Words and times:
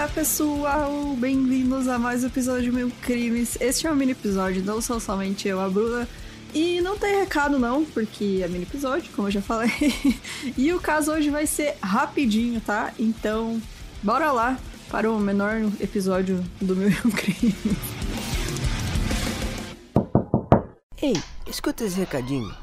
é, 0.00 0.06
pessoal? 0.08 1.14
Bem-vindos 1.18 1.86
a 1.86 1.98
mais 1.98 2.24
um 2.24 2.28
episódio 2.28 2.62
de 2.62 2.72
Mil 2.72 2.90
Crimes. 3.02 3.58
Este 3.60 3.86
é 3.86 3.92
um 3.92 3.94
mini 3.94 4.12
episódio, 4.12 4.64
não 4.64 4.80
sou 4.80 4.98
somente 4.98 5.46
eu, 5.46 5.60
a 5.60 5.68
Bruna. 5.68 6.08
E 6.54 6.80
não 6.80 6.96
tem 6.96 7.16
recado 7.16 7.58
não, 7.58 7.84
porque 7.84 8.40
é 8.42 8.48
mini 8.48 8.62
episódio, 8.62 9.12
como 9.14 9.28
eu 9.28 9.32
já 9.32 9.42
falei. 9.42 9.70
e 10.56 10.72
o 10.72 10.80
caso 10.80 11.12
hoje 11.12 11.28
vai 11.28 11.46
ser 11.46 11.76
rapidinho, 11.82 12.62
tá? 12.62 12.94
Então, 12.98 13.60
bora 14.02 14.32
lá 14.32 14.58
para 14.88 15.10
o 15.10 15.18
menor 15.18 15.56
episódio 15.78 16.42
do 16.62 16.74
Mil 16.74 16.90
Crimes. 17.12 17.54
Ei, 21.02 21.14
escuta 21.46 21.84
esse 21.84 21.98
recadinho. 22.00 22.54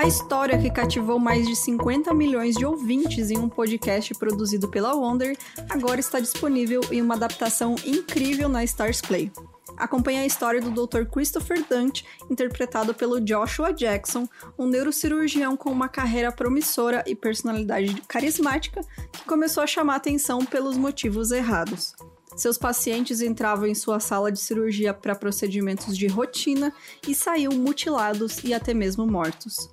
A 0.00 0.06
história 0.06 0.58
que 0.58 0.70
cativou 0.70 1.18
mais 1.18 1.46
de 1.46 1.54
50 1.54 2.14
milhões 2.14 2.56
de 2.56 2.64
ouvintes 2.64 3.30
em 3.30 3.36
um 3.36 3.50
podcast 3.50 4.14
produzido 4.14 4.66
pela 4.66 4.94
Wonder 4.94 5.36
agora 5.68 6.00
está 6.00 6.18
disponível 6.18 6.80
em 6.90 7.02
uma 7.02 7.16
adaptação 7.16 7.76
incrível 7.84 8.48
na 8.48 8.64
Stars 8.64 9.02
Play. 9.02 9.30
Acompanhe 9.76 10.20
a 10.20 10.24
história 10.24 10.58
do 10.58 10.70
Dr. 10.70 11.04
Christopher 11.04 11.62
Dante, 11.68 12.06
interpretado 12.30 12.94
pelo 12.94 13.20
Joshua 13.20 13.74
Jackson, 13.74 14.26
um 14.58 14.66
neurocirurgião 14.66 15.54
com 15.54 15.70
uma 15.70 15.86
carreira 15.86 16.32
promissora 16.32 17.04
e 17.06 17.14
personalidade 17.14 18.02
carismática 18.08 18.80
que 19.12 19.24
começou 19.26 19.62
a 19.62 19.66
chamar 19.66 19.96
atenção 19.96 20.46
pelos 20.46 20.78
motivos 20.78 21.30
errados. 21.30 21.94
Seus 22.36 22.56
pacientes 22.56 23.20
entravam 23.20 23.66
em 23.66 23.74
sua 23.74 24.00
sala 24.00 24.32
de 24.32 24.40
cirurgia 24.40 24.94
para 24.94 25.14
procedimentos 25.14 25.94
de 25.94 26.06
rotina 26.06 26.72
e 27.06 27.14
saíam 27.14 27.52
mutilados 27.52 28.42
e 28.42 28.54
até 28.54 28.72
mesmo 28.72 29.06
mortos. 29.06 29.68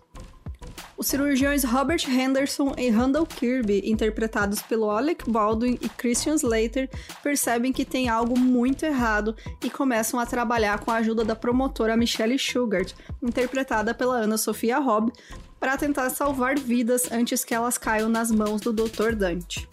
Os 0.98 1.06
cirurgiões 1.06 1.64
Robert 1.64 2.02
Henderson 2.10 2.74
e 2.76 2.90
Randall 2.90 3.28
Kirby, 3.28 3.84
interpretados 3.86 4.64
pelo 4.64 4.90
Alec 4.90 5.30
Baldwin 5.30 5.78
e 5.80 5.88
Christian 5.90 6.34
Slater, 6.34 6.90
percebem 7.22 7.72
que 7.72 7.86
tem 7.86 8.10
algo 8.10 8.38
muito 8.38 8.84
errado 8.84 9.36
e 9.64 9.70
começam 9.70 10.20
a 10.20 10.26
trabalhar 10.26 10.80
com 10.80 10.90
a 10.90 10.96
ajuda 10.96 11.24
da 11.24 11.36
promotora 11.36 11.96
Michelle 11.96 12.40
Sugart, 12.40 12.94
interpretada 13.22 13.94
pela 13.94 14.16
Ana 14.16 14.40
Sofia 14.40 14.80
Robb, 14.80 15.14
para 15.60 15.78
tentar 15.78 16.10
salvar 16.10 16.58
vidas 16.58 17.12
antes 17.12 17.46
que 17.46 17.54
elas 17.54 17.78
caiam 17.78 18.10
nas 18.10 18.32
mãos 18.32 18.60
do 18.62 18.74
Dr. 18.74 19.14
Dante. 19.14 19.70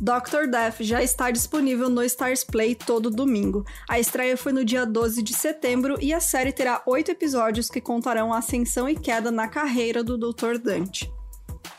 Doctor 0.00 0.46
Death 0.46 0.76
já 0.80 1.02
está 1.02 1.30
disponível 1.30 1.88
no 1.88 2.02
Stars 2.02 2.44
Play 2.44 2.74
todo 2.74 3.10
domingo. 3.10 3.64
A 3.88 3.98
estreia 3.98 4.36
foi 4.36 4.52
no 4.52 4.64
dia 4.64 4.84
12 4.84 5.22
de 5.22 5.32
setembro 5.32 5.96
e 6.00 6.12
a 6.12 6.20
série 6.20 6.52
terá 6.52 6.82
oito 6.86 7.10
episódios 7.10 7.70
que 7.70 7.80
contarão 7.80 8.32
a 8.32 8.38
ascensão 8.38 8.88
e 8.88 8.94
queda 8.94 9.30
na 9.30 9.48
carreira 9.48 10.04
do 10.04 10.18
Dr. 10.18 10.58
Dante. 10.62 11.10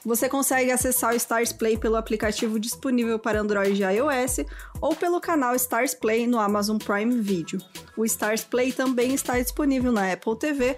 Você 0.03 0.27
consegue 0.29 0.71
acessar 0.71 1.13
o 1.13 1.17
Stars 1.17 1.51
Play 1.51 1.77
pelo 1.77 1.95
aplicativo 1.95 2.59
disponível 2.59 3.19
para 3.19 3.41
Android 3.41 3.83
e 3.83 3.85
iOS 3.85 4.45
ou 4.81 4.95
pelo 4.95 5.21
canal 5.21 5.53
Stars 5.55 5.93
Play 5.93 6.25
no 6.25 6.39
Amazon 6.39 6.77
Prime 6.77 7.21
Video. 7.21 7.59
O 7.95 8.05
Stars 8.05 8.43
Play 8.43 8.71
também 8.71 9.13
está 9.13 9.37
disponível 9.37 9.91
na 9.91 10.11
Apple 10.11 10.37
TV, 10.39 10.77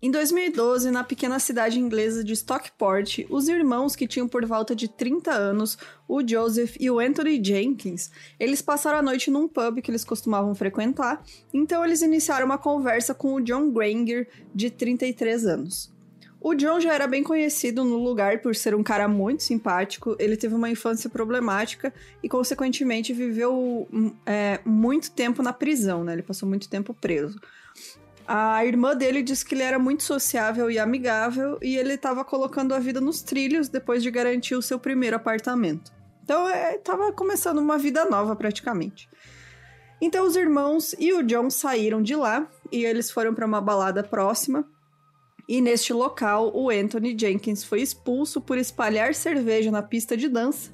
Em 0.00 0.10
2012, 0.10 0.92
na 0.92 1.02
pequena 1.02 1.40
cidade 1.40 1.80
inglesa 1.80 2.22
de 2.22 2.32
Stockport, 2.32 3.26
os 3.28 3.48
irmãos 3.48 3.96
que 3.96 4.06
tinham 4.06 4.28
por 4.28 4.46
volta 4.46 4.76
de 4.76 4.86
30 4.86 5.32
anos, 5.32 5.76
o 6.06 6.22
Joseph 6.24 6.76
e 6.78 6.88
o 6.88 7.00
Anthony 7.00 7.42
Jenkins, 7.42 8.12
eles 8.38 8.62
passaram 8.62 8.98
a 9.00 9.02
noite 9.02 9.32
num 9.32 9.48
pub 9.48 9.82
que 9.82 9.90
eles 9.90 10.04
costumavam 10.04 10.54
frequentar, 10.54 11.24
então 11.52 11.84
eles 11.84 12.02
iniciaram 12.02 12.46
uma 12.46 12.58
conversa 12.58 13.14
com 13.14 13.34
o 13.34 13.40
John 13.40 13.72
Granger, 13.72 14.28
de 14.54 14.70
33 14.70 15.44
anos. 15.46 15.95
O 16.48 16.54
John 16.54 16.78
já 16.78 16.94
era 16.94 17.08
bem 17.08 17.24
conhecido 17.24 17.84
no 17.84 17.96
lugar 17.96 18.38
por 18.38 18.54
ser 18.54 18.72
um 18.72 18.82
cara 18.84 19.08
muito 19.08 19.42
simpático, 19.42 20.14
ele 20.16 20.36
teve 20.36 20.54
uma 20.54 20.70
infância 20.70 21.10
problemática 21.10 21.92
e, 22.22 22.28
consequentemente, 22.28 23.12
viveu 23.12 23.88
hum, 23.92 24.14
é, 24.24 24.60
muito 24.64 25.10
tempo 25.10 25.42
na 25.42 25.52
prisão, 25.52 26.04
né? 26.04 26.12
Ele 26.12 26.22
passou 26.22 26.48
muito 26.48 26.68
tempo 26.68 26.94
preso. 26.94 27.40
A 28.28 28.64
irmã 28.64 28.94
dele 28.94 29.24
disse 29.24 29.44
que 29.44 29.56
ele 29.56 29.64
era 29.64 29.76
muito 29.76 30.04
sociável 30.04 30.70
e 30.70 30.78
amigável 30.78 31.58
e 31.60 31.76
ele 31.76 31.94
estava 31.94 32.24
colocando 32.24 32.74
a 32.74 32.78
vida 32.78 33.00
nos 33.00 33.22
trilhos 33.22 33.68
depois 33.68 34.00
de 34.00 34.10
garantir 34.12 34.54
o 34.54 34.62
seu 34.62 34.78
primeiro 34.78 35.16
apartamento. 35.16 35.90
Então, 36.22 36.48
estava 36.48 37.08
é, 37.08 37.12
começando 37.12 37.58
uma 37.58 37.76
vida 37.76 38.04
nova 38.04 38.36
praticamente. 38.36 39.10
Então, 40.00 40.24
os 40.24 40.36
irmãos 40.36 40.94
e 40.96 41.12
o 41.12 41.24
John 41.24 41.50
saíram 41.50 42.00
de 42.00 42.14
lá 42.14 42.48
e 42.70 42.84
eles 42.84 43.10
foram 43.10 43.34
para 43.34 43.44
uma 43.44 43.60
balada 43.60 44.04
próxima 44.04 44.64
e 45.48 45.60
neste 45.60 45.92
local, 45.92 46.50
o 46.54 46.70
Anthony 46.70 47.16
Jenkins 47.18 47.62
foi 47.62 47.80
expulso 47.80 48.40
por 48.40 48.58
espalhar 48.58 49.14
cerveja 49.14 49.70
na 49.70 49.82
pista 49.82 50.16
de 50.16 50.28
dança. 50.28 50.70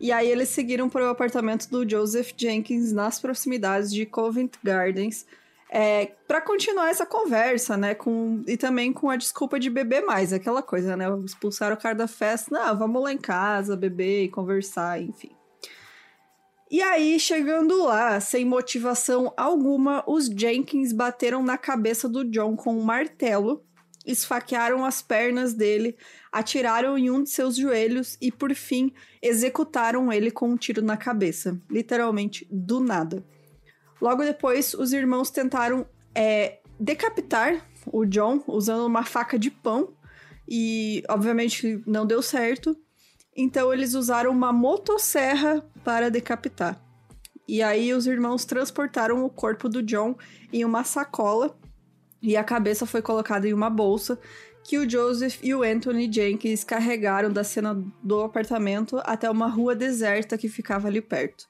E 0.00 0.12
aí 0.12 0.30
eles 0.30 0.48
seguiram 0.48 0.88
para 0.88 1.04
o 1.04 1.08
apartamento 1.08 1.68
do 1.68 1.88
Joseph 1.88 2.32
Jenkins 2.36 2.92
nas 2.92 3.20
proximidades 3.20 3.92
de 3.92 4.06
Covent 4.06 4.52
Gardens 4.62 5.26
é, 5.70 6.12
para 6.26 6.40
continuar 6.40 6.88
essa 6.88 7.04
conversa, 7.04 7.76
né? 7.76 7.94
Com, 7.94 8.42
e 8.46 8.56
também 8.56 8.92
com 8.92 9.10
a 9.10 9.16
desculpa 9.16 9.60
de 9.60 9.68
beber 9.68 10.02
mais, 10.02 10.32
aquela 10.32 10.62
coisa, 10.62 10.96
né? 10.96 11.04
Expulsaram 11.24 11.74
o 11.74 11.78
cara 11.78 11.94
da 11.94 12.08
festa, 12.08 12.50
não, 12.50 12.78
vamos 12.78 13.02
lá 13.02 13.12
em 13.12 13.18
casa 13.18 13.76
beber 13.76 14.24
e 14.24 14.28
conversar, 14.28 15.00
enfim. 15.00 15.30
E 16.70 16.82
aí, 16.82 17.18
chegando 17.18 17.82
lá, 17.82 18.20
sem 18.20 18.44
motivação 18.44 19.32
alguma, 19.36 20.04
os 20.06 20.26
Jenkins 20.26 20.92
bateram 20.92 21.42
na 21.42 21.56
cabeça 21.56 22.08
do 22.08 22.24
John 22.24 22.56
com 22.56 22.74
um 22.74 22.82
martelo 22.82 23.64
esfaquearam 24.08 24.84
as 24.84 25.02
pernas 25.02 25.52
dele, 25.52 25.96
atiraram 26.32 26.96
em 26.96 27.10
um 27.10 27.22
de 27.22 27.30
seus 27.30 27.56
joelhos 27.56 28.16
e, 28.20 28.32
por 28.32 28.54
fim, 28.54 28.92
executaram 29.22 30.10
ele 30.10 30.30
com 30.30 30.48
um 30.48 30.56
tiro 30.56 30.82
na 30.82 30.96
cabeça, 30.96 31.60
literalmente 31.70 32.48
do 32.50 32.80
nada. 32.80 33.22
Logo 34.00 34.24
depois, 34.24 34.72
os 34.72 34.92
irmãos 34.92 35.30
tentaram 35.30 35.86
é, 36.14 36.60
decapitar 36.80 37.66
o 37.92 38.06
John 38.06 38.42
usando 38.46 38.86
uma 38.86 39.04
faca 39.04 39.38
de 39.38 39.50
pão 39.50 39.92
e, 40.48 41.02
obviamente, 41.08 41.82
não 41.86 42.06
deu 42.06 42.22
certo. 42.22 42.76
Então, 43.36 43.72
eles 43.72 43.94
usaram 43.94 44.30
uma 44.30 44.52
motosserra 44.52 45.62
para 45.84 46.10
decapitar. 46.10 46.82
E 47.46 47.62
aí, 47.62 47.92
os 47.92 48.06
irmãos 48.06 48.44
transportaram 48.44 49.24
o 49.24 49.30
corpo 49.30 49.68
do 49.68 49.82
John 49.82 50.16
em 50.52 50.64
uma 50.64 50.84
sacola 50.84 51.58
e 52.20 52.36
a 52.36 52.44
cabeça 52.44 52.86
foi 52.86 53.00
colocada 53.00 53.48
em 53.48 53.52
uma 53.52 53.70
bolsa 53.70 54.18
que 54.64 54.76
o 54.76 54.88
Joseph 54.88 55.38
e 55.42 55.54
o 55.54 55.62
Anthony 55.62 56.12
Jenkins 56.12 56.64
carregaram 56.64 57.32
da 57.32 57.42
cena 57.42 57.82
do 58.02 58.20
apartamento 58.20 59.00
até 59.04 59.30
uma 59.30 59.48
rua 59.48 59.74
deserta 59.74 60.36
que 60.36 60.48
ficava 60.48 60.88
ali 60.88 61.00
perto. 61.00 61.48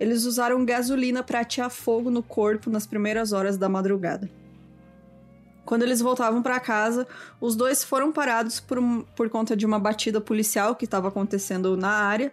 Eles 0.00 0.24
usaram 0.24 0.64
gasolina 0.64 1.22
para 1.22 1.40
atear 1.40 1.70
fogo 1.70 2.10
no 2.10 2.22
corpo 2.22 2.70
nas 2.70 2.86
primeiras 2.86 3.32
horas 3.32 3.56
da 3.56 3.68
madrugada. 3.68 4.30
Quando 5.64 5.82
eles 5.82 6.00
voltavam 6.00 6.42
para 6.42 6.58
casa, 6.58 7.06
os 7.40 7.54
dois 7.54 7.84
foram 7.84 8.10
parados 8.10 8.58
por, 8.58 8.78
por 9.14 9.28
conta 9.28 9.54
de 9.54 9.66
uma 9.66 9.78
batida 9.78 10.20
policial 10.20 10.74
que 10.74 10.86
estava 10.86 11.08
acontecendo 11.08 11.76
na 11.76 11.90
área, 11.90 12.32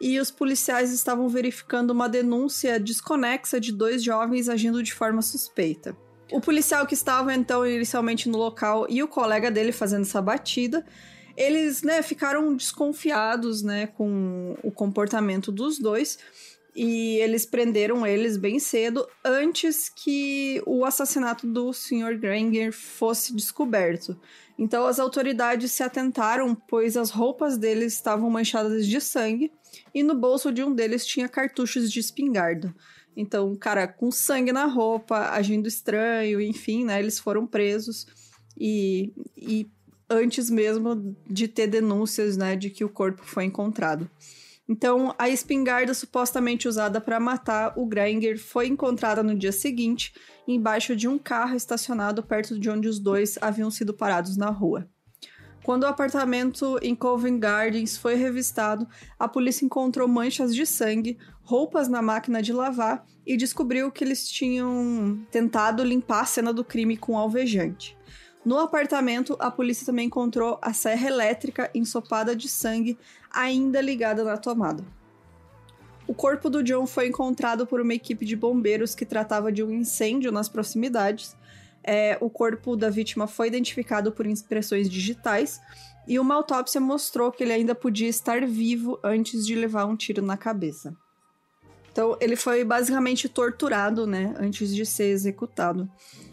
e 0.00 0.20
os 0.20 0.30
policiais 0.30 0.92
estavam 0.92 1.28
verificando 1.28 1.90
uma 1.90 2.08
denúncia 2.08 2.78
desconexa 2.78 3.58
de 3.58 3.72
dois 3.72 4.02
jovens 4.02 4.48
agindo 4.48 4.80
de 4.80 4.94
forma 4.94 5.20
suspeita. 5.22 5.96
O 6.30 6.40
policial 6.40 6.86
que 6.86 6.94
estava 6.94 7.34
então 7.34 7.66
inicialmente 7.66 8.28
no 8.28 8.36
local 8.36 8.86
e 8.88 9.02
o 9.02 9.08
colega 9.08 9.50
dele 9.50 9.72
fazendo 9.72 10.02
essa 10.02 10.20
batida, 10.20 10.84
eles, 11.36 11.82
né, 11.82 12.02
ficaram 12.02 12.54
desconfiados, 12.54 13.62
né, 13.62 13.86
com 13.86 14.56
o 14.62 14.70
comportamento 14.70 15.50
dos 15.50 15.78
dois 15.78 16.18
e 16.74 17.16
eles 17.16 17.44
prenderam 17.44 18.06
eles 18.06 18.36
bem 18.36 18.58
cedo 18.58 19.08
antes 19.24 19.88
que 19.88 20.62
o 20.64 20.84
assassinato 20.84 21.46
do 21.46 21.72
Sr. 21.72 22.16
Granger 22.18 22.72
fosse 22.72 23.34
descoberto. 23.34 24.16
Então 24.58 24.86
as 24.86 25.00
autoridades 25.00 25.72
se 25.72 25.82
atentaram, 25.82 26.54
pois 26.54 26.96
as 26.96 27.10
roupas 27.10 27.56
deles 27.56 27.94
estavam 27.94 28.28
manchadas 28.30 28.86
de 28.86 29.00
sangue 29.00 29.50
e 29.94 30.02
no 30.02 30.14
bolso 30.14 30.52
de 30.52 30.62
um 30.62 30.74
deles 30.74 31.06
tinha 31.06 31.28
cartuchos 31.28 31.90
de 31.90 32.00
espingarda. 32.00 32.74
Então, 33.20 33.52
cara, 33.56 33.88
com 33.88 34.12
sangue 34.12 34.52
na 34.52 34.66
roupa, 34.66 35.30
agindo 35.30 35.66
estranho, 35.66 36.40
enfim, 36.40 36.84
né? 36.84 37.00
Eles 37.00 37.18
foram 37.18 37.44
presos 37.48 38.06
e, 38.56 39.12
e 39.36 39.68
antes 40.08 40.48
mesmo 40.48 41.16
de 41.28 41.48
ter 41.48 41.66
denúncias, 41.66 42.36
né, 42.36 42.54
de 42.54 42.70
que 42.70 42.84
o 42.84 42.88
corpo 42.88 43.24
foi 43.24 43.44
encontrado. 43.44 44.08
Então, 44.68 45.12
a 45.18 45.28
espingarda 45.28 45.92
supostamente 45.94 46.68
usada 46.68 47.00
para 47.00 47.18
matar 47.18 47.72
o 47.76 47.86
Granger 47.86 48.38
foi 48.38 48.68
encontrada 48.68 49.20
no 49.20 49.36
dia 49.36 49.50
seguinte, 49.50 50.12
embaixo 50.46 50.94
de 50.94 51.08
um 51.08 51.18
carro 51.18 51.56
estacionado 51.56 52.22
perto 52.22 52.56
de 52.56 52.70
onde 52.70 52.86
os 52.86 53.00
dois 53.00 53.36
haviam 53.40 53.70
sido 53.70 53.92
parados 53.92 54.36
na 54.36 54.50
rua. 54.50 54.88
Quando 55.68 55.82
o 55.82 55.86
apartamento 55.86 56.78
em 56.80 56.94
Covent 56.94 57.38
Gardens 57.38 57.94
foi 57.94 58.14
revistado, 58.14 58.88
a 59.18 59.28
polícia 59.28 59.66
encontrou 59.66 60.08
manchas 60.08 60.54
de 60.54 60.64
sangue, 60.64 61.18
roupas 61.42 61.88
na 61.88 62.00
máquina 62.00 62.40
de 62.40 62.54
lavar 62.54 63.04
e 63.26 63.36
descobriu 63.36 63.92
que 63.92 64.02
eles 64.02 64.26
tinham 64.26 65.22
tentado 65.30 65.84
limpar 65.84 66.22
a 66.22 66.24
cena 66.24 66.54
do 66.54 66.64
crime 66.64 66.96
com 66.96 67.18
alvejante. 67.18 67.98
No 68.42 68.58
apartamento, 68.58 69.36
a 69.38 69.50
polícia 69.50 69.84
também 69.84 70.06
encontrou 70.06 70.58
a 70.62 70.72
serra 70.72 71.06
elétrica 71.06 71.70
ensopada 71.74 72.34
de 72.34 72.48
sangue 72.48 72.96
ainda 73.30 73.78
ligada 73.82 74.24
na 74.24 74.38
tomada. 74.38 74.82
O 76.06 76.14
corpo 76.14 76.48
do 76.48 76.62
John 76.62 76.86
foi 76.86 77.08
encontrado 77.08 77.66
por 77.66 77.82
uma 77.82 77.92
equipe 77.92 78.24
de 78.24 78.34
bombeiros 78.34 78.94
que 78.94 79.04
tratava 79.04 79.52
de 79.52 79.62
um 79.62 79.70
incêndio 79.70 80.32
nas 80.32 80.48
proximidades. 80.48 81.36
É, 81.90 82.18
o 82.20 82.28
corpo 82.28 82.76
da 82.76 82.90
vítima 82.90 83.26
foi 83.26 83.46
identificado 83.46 84.12
por 84.12 84.26
impressões 84.26 84.90
digitais 84.90 85.58
e 86.06 86.18
uma 86.18 86.34
autópsia 86.34 86.78
mostrou 86.78 87.32
que 87.32 87.42
ele 87.42 87.54
ainda 87.54 87.74
podia 87.74 88.08
estar 88.08 88.46
vivo 88.46 89.00
antes 89.02 89.46
de 89.46 89.54
levar 89.54 89.86
um 89.86 89.96
tiro 89.96 90.20
na 90.20 90.36
cabeça. 90.36 90.94
Então, 91.90 92.14
ele 92.20 92.36
foi 92.36 92.62
basicamente 92.62 93.26
torturado, 93.26 94.06
né, 94.06 94.34
antes 94.38 94.74
de 94.74 94.84
ser 94.84 95.06
executado. 95.06 95.90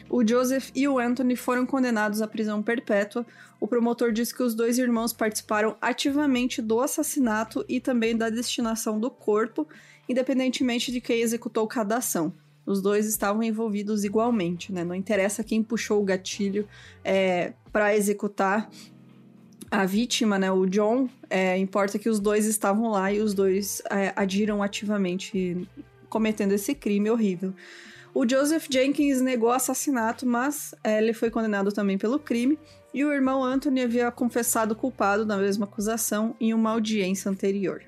O 0.09 0.27
Joseph 0.27 0.71
e 0.75 0.89
o 0.89 0.99
Anthony 0.99 1.37
foram 1.37 1.65
condenados 1.65 2.21
à 2.21 2.27
prisão 2.27 2.61
perpétua. 2.61 3.25
O 3.57 3.65
promotor 3.65 4.11
disse 4.11 4.35
que 4.35 4.43
os 4.43 4.53
dois 4.53 4.77
irmãos 4.77 5.13
participaram 5.13 5.77
ativamente 5.79 6.61
do 6.61 6.81
assassinato 6.81 7.63
e 7.69 7.79
também 7.79 8.15
da 8.17 8.29
destinação 8.29 8.99
do 8.99 9.09
corpo, 9.09 9.65
independentemente 10.09 10.91
de 10.91 10.99
quem 10.99 11.21
executou 11.21 11.65
cada 11.65 11.95
ação. 11.95 12.33
Os 12.65 12.81
dois 12.81 13.05
estavam 13.05 13.43
envolvidos 13.43 14.03
igualmente, 14.03 14.73
né? 14.73 14.83
Não 14.83 14.95
interessa 14.95 15.43
quem 15.43 15.61
puxou 15.61 16.01
o 16.01 16.05
gatilho 16.05 16.67
é, 17.03 17.53
para 17.71 17.95
executar 17.95 18.69
a 19.69 19.85
vítima, 19.85 20.39
né, 20.39 20.51
o 20.51 20.65
John, 20.65 21.09
é, 21.29 21.57
importa 21.57 21.99
que 21.99 22.07
os 22.07 22.19
dois 22.19 22.45
estavam 22.45 22.89
lá 22.91 23.11
e 23.11 23.19
os 23.19 23.33
dois 23.33 23.81
é, 23.89 24.13
agiram 24.15 24.63
ativamente 24.63 25.67
cometendo 26.07 26.53
esse 26.53 26.73
crime 26.73 27.09
horrível. 27.09 27.53
O 28.13 28.27
Joseph 28.27 28.67
Jenkins 28.69 29.19
negou 29.19 29.51
assassinato, 29.51 30.25
mas 30.25 30.73
é, 30.83 30.99
ele 30.99 31.11
foi 31.11 31.29
condenado 31.29 31.71
também 31.73 31.97
pelo 31.97 32.17
crime, 32.17 32.57
e 32.93 33.03
o 33.03 33.11
irmão 33.11 33.43
Anthony 33.43 33.81
havia 33.81 34.09
confessado 34.09 34.73
culpado 34.73 35.25
da 35.25 35.35
mesma 35.35 35.65
acusação 35.65 36.33
em 36.39 36.53
uma 36.53 36.71
audiência 36.71 37.29
anterior. 37.29 37.83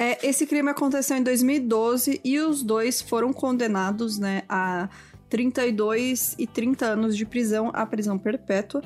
É, 0.00 0.24
esse 0.24 0.46
crime 0.46 0.70
aconteceu 0.70 1.16
em 1.16 1.22
2012 1.24 2.20
e 2.24 2.38
os 2.38 2.62
dois 2.62 3.02
foram 3.02 3.32
condenados 3.32 4.16
né, 4.16 4.44
a 4.48 4.88
32 5.28 6.36
e 6.38 6.46
30 6.46 6.86
anos 6.86 7.16
de 7.16 7.26
prisão 7.26 7.72
à 7.74 7.84
prisão 7.84 8.16
perpétua. 8.16 8.80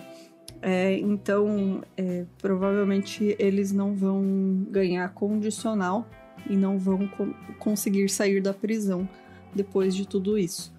É, 0.63 0.97
então, 0.99 1.83
é, 1.99 2.25
provavelmente 2.39 3.37
eles 3.39 3.73
não 3.73 3.95
vão 3.95 4.67
ganhar 4.71 5.13
condicional 5.13 6.09
e 6.49 6.57
não 6.57 6.79
vão 6.79 7.07
co 7.09 7.29
conseguir 7.59 8.09
sair 8.09 8.41
da 8.41 8.55
prisão 8.55 9.07
depois 9.55 9.95
de 9.95 10.09
tudo 10.09 10.39
isso. 10.39 10.73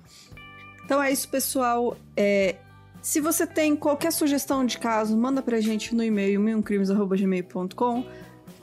Então 0.83 1.01
é 1.01 1.11
isso, 1.11 1.29
pessoal. 1.29 1.95
É, 2.17 2.55
se 3.01 3.21
você 3.21 3.45
tem 3.45 3.75
qualquer 3.75 4.11
sugestão 4.11 4.65
de 4.65 4.79
caso, 4.79 5.15
manda 5.15 5.41
pra 5.41 5.61
gente 5.61 5.93
no 5.93 6.03
e-mail 6.03 6.39
milcrimes.gmail.com. 6.39 8.05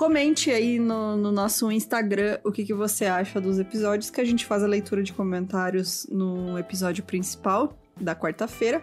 Comente 0.00 0.50
aí 0.50 0.78
no, 0.78 1.14
no, 1.14 1.30
nosso 1.30 1.70
Instagram 1.70 2.38
o 2.42 2.50
que, 2.50 2.64
que 2.64 2.72
você 2.72 3.04
acha 3.04 3.38
dos 3.38 3.58
episódios, 3.58 4.08
que 4.08 4.18
a 4.18 4.24
gente 4.24 4.46
faz 4.46 4.62
a 4.62 4.66
leitura 4.66 5.02
de 5.02 5.12
comentários 5.12 6.06
no 6.10 6.58
episódio 6.58 7.04
principal 7.04 7.78
da 8.00 8.16
quarta-feira. 8.16 8.82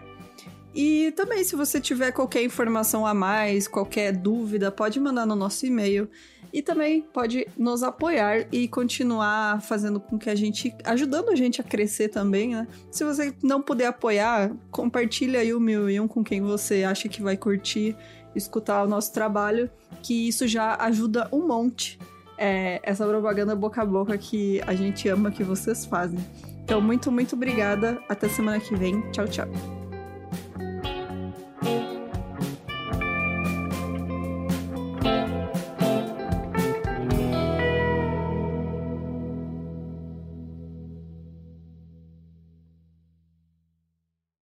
E 0.72 1.10
também, 1.16 1.42
se 1.42 1.56
você 1.56 1.80
tiver 1.80 2.12
qualquer 2.12 2.44
informação 2.44 3.04
a 3.04 3.12
mais, 3.12 3.66
qualquer 3.66 4.12
dúvida, 4.12 4.70
pode 4.70 5.00
mandar 5.00 5.26
no 5.26 5.34
nosso 5.34 5.66
e-mail 5.66 6.08
e 6.52 6.62
também 6.62 7.02
pode 7.02 7.48
nos 7.58 7.82
apoiar 7.82 8.46
e 8.52 8.68
continuar 8.68 9.60
fazendo 9.60 9.98
com 9.98 10.16
que 10.16 10.30
a 10.30 10.36
gente, 10.36 10.72
ajudando 10.84 11.30
a 11.30 11.34
gente 11.34 11.60
a 11.60 11.64
crescer 11.64 12.10
também, 12.10 12.54
né? 12.54 12.68
Se 12.92 13.02
você 13.02 13.34
não 13.42 13.60
puder 13.60 13.86
apoiar, 13.86 14.52
compartilha 14.70 15.40
aí 15.40 15.52
o 15.52 15.58
mil 15.58 15.90
e 15.90 15.98
um 15.98 16.06
com 16.06 16.22
quem 16.22 16.40
você 16.40 16.84
acha 16.84 17.08
que 17.08 17.20
vai 17.20 17.36
curtir 17.36 17.96
escutar 18.38 18.84
o 18.84 18.88
nosso 18.88 19.12
trabalho, 19.12 19.70
que 20.02 20.28
isso 20.28 20.46
já 20.46 20.76
ajuda 20.76 21.28
um 21.32 21.46
monte. 21.46 21.98
É, 22.36 22.80
essa 22.84 23.06
propaganda 23.06 23.56
boca 23.56 23.82
a 23.82 23.84
boca 23.84 24.16
que 24.16 24.62
a 24.66 24.74
gente 24.74 25.08
ama 25.08 25.30
que 25.30 25.42
vocês 25.42 25.84
fazem. 25.84 26.18
Então, 26.62 26.80
muito, 26.80 27.10
muito 27.10 27.34
obrigada. 27.34 28.00
Até 28.08 28.28
semana 28.28 28.60
que 28.60 28.76
vem. 28.76 29.00
Tchau, 29.10 29.26
tchau. 29.26 29.77